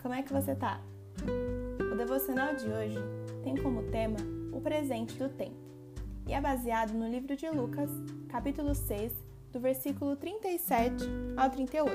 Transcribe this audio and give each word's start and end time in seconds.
como 0.00 0.14
é 0.14 0.22
que 0.22 0.32
você 0.32 0.54
tá? 0.54 0.80
O 1.92 1.96
devocional 1.96 2.54
de 2.54 2.66
hoje 2.66 2.96
tem 3.42 3.56
como 3.56 3.90
tema 3.90 4.16
o 4.52 4.60
presente 4.60 5.18
do 5.18 5.28
tempo 5.28 5.56
e 6.24 6.32
é 6.32 6.40
baseado 6.40 6.92
no 6.92 7.10
livro 7.10 7.34
de 7.34 7.50
Lucas, 7.50 7.90
capítulo 8.28 8.76
6, 8.76 9.12
do 9.52 9.58
versículo 9.58 10.14
37 10.14 11.04
ao 11.36 11.50
38. 11.50 11.92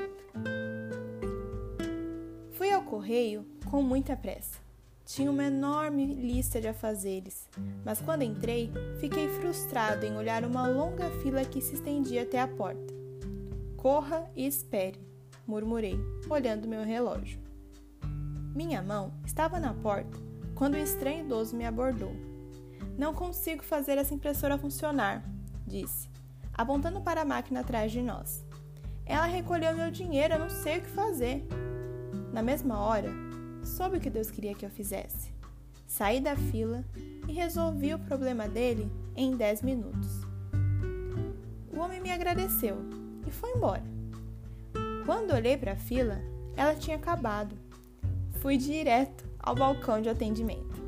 Fui 2.51 2.73
ao 2.73 2.81
correio 2.81 3.45
com 3.71 3.81
muita 3.81 4.17
pressa. 4.17 4.59
Tinha 5.05 5.31
uma 5.31 5.45
enorme 5.45 6.07
lista 6.07 6.59
de 6.59 6.67
afazeres, 6.67 7.47
mas 7.85 8.01
quando 8.01 8.23
entrei, 8.23 8.69
fiquei 8.99 9.29
frustrado 9.29 10.05
em 10.05 10.17
olhar 10.17 10.43
uma 10.43 10.67
longa 10.67 11.09
fila 11.21 11.45
que 11.45 11.61
se 11.61 11.75
estendia 11.75 12.23
até 12.23 12.41
a 12.41 12.49
porta. 12.49 12.93
Corra 13.77 14.29
e 14.35 14.45
espere, 14.45 15.12
murmurei, 15.47 15.99
olhando 16.29 16.67
meu 16.67 16.83
relógio. 16.83 17.39
Minha 18.55 18.81
mão 18.81 19.13
estava 19.25 19.59
na 19.59 19.73
porta 19.73 20.17
quando 20.55 20.75
o 20.75 20.77
estranho 20.77 21.25
idoso 21.25 21.55
me 21.55 21.65
abordou. 21.65 22.13
Não 22.97 23.13
consigo 23.13 23.63
fazer 23.63 23.97
essa 23.97 24.13
impressora 24.13 24.57
funcionar, 24.57 25.23
disse, 25.65 26.09
apontando 26.53 27.01
para 27.01 27.21
a 27.21 27.25
máquina 27.25 27.61
atrás 27.61 27.91
de 27.91 28.01
nós. 28.01 28.45
Ela 29.05 29.25
recolheu 29.25 29.75
meu 29.75 29.91
dinheiro, 29.91 30.35
eu 30.35 30.39
não 30.39 30.49
sei 30.49 30.77
o 30.77 30.81
que 30.81 30.89
fazer. 30.89 31.45
Na 32.31 32.41
mesma 32.41 32.79
hora, 32.79 33.09
soube 33.63 33.97
o 33.97 33.99
que 33.99 34.09
Deus 34.09 34.29
queria 34.29 34.53
que 34.53 34.65
eu 34.65 34.69
fizesse. 34.69 35.31
Saí 35.87 36.19
da 36.19 36.35
fila 36.35 36.83
e 37.27 37.33
resolvi 37.33 37.93
o 37.93 37.99
problema 37.99 38.47
dele 38.47 38.89
em 39.15 39.35
10 39.35 39.61
minutos. 39.61 40.09
O 41.71 41.79
homem 41.79 41.99
me 41.99 42.11
agradeceu 42.11 42.77
e 43.27 43.31
foi 43.31 43.51
embora. 43.51 43.83
Quando 45.05 45.33
olhei 45.33 45.57
para 45.57 45.73
a 45.73 45.77
fila, 45.77 46.21
ela 46.55 46.75
tinha 46.75 46.95
acabado. 46.95 47.57
Fui 48.39 48.57
direto 48.57 49.25
ao 49.37 49.53
balcão 49.53 50.01
de 50.01 50.07
atendimento. 50.07 50.81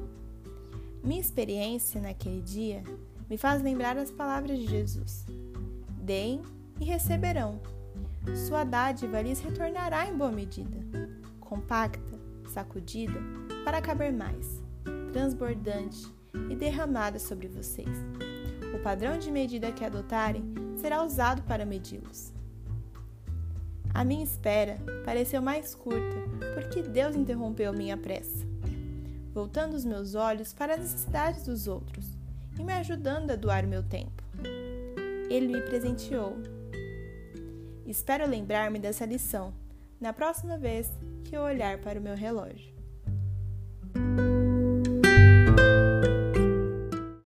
Minha 1.03 1.19
experiência 1.19 1.99
naquele 1.99 2.41
dia 2.41 2.81
me 3.29 3.37
faz 3.37 3.61
lembrar 3.61 3.97
as 3.97 4.09
palavras 4.09 4.57
de 4.57 4.67
Jesus: 4.67 5.25
Deem 6.01 6.41
e 6.79 6.85
receberão. 6.85 7.59
Sua 8.47 8.63
dádiva 8.63 9.21
lhes 9.21 9.39
retornará 9.39 10.07
em 10.07 10.15
boa 10.15 10.31
medida, 10.31 10.77
compacta, 11.39 12.19
sacudida, 12.47 13.19
para 13.63 13.81
caber 13.81 14.11
mais, 14.11 14.61
transbordante 15.11 16.07
e 16.49 16.55
derramada 16.55 17.19
sobre 17.19 17.47
vocês. 17.47 17.97
O 18.73 18.79
padrão 18.79 19.17
de 19.19 19.29
medida 19.29 19.71
que 19.71 19.85
adotarem 19.85 20.43
será 20.77 21.03
usado 21.03 21.43
para 21.43 21.65
medi-los. 21.65 22.34
A 23.95 24.03
minha 24.03 24.25
espera 24.25 24.75
pareceu 25.05 25.41
mais 25.41 25.73
curta 25.73 26.17
porque 26.53 26.81
Deus 26.81 27.15
interrompeu 27.15 27.71
minha 27.71 27.95
pressa, 27.95 28.45
voltando 29.33 29.73
os 29.73 29.85
meus 29.85 30.15
olhos 30.15 30.53
para 30.53 30.73
as 30.73 30.81
necessidades 30.81 31.45
dos 31.45 31.65
outros 31.65 32.05
e 32.59 32.63
me 32.65 32.73
ajudando 32.73 33.31
a 33.31 33.37
doar 33.37 33.65
meu 33.65 33.81
tempo. 33.81 34.21
Ele 35.29 35.47
me 35.47 35.61
presenteou. 35.61 36.35
Espero 37.85 38.27
lembrar-me 38.27 38.79
dessa 38.79 39.05
lição 39.05 39.53
na 39.97 40.11
próxima 40.11 40.57
vez 40.57 40.91
que 41.23 41.37
eu 41.37 41.41
olhar 41.41 41.77
para 41.77 41.97
o 41.97 42.03
meu 42.03 42.17
relógio. 42.17 42.74